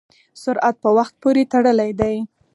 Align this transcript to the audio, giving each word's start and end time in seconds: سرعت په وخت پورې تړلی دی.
سرعت 0.41 0.75
په 0.83 0.89
وخت 0.97 1.13
پورې 1.21 1.43
تړلی 1.51 1.91
دی. 1.99 2.15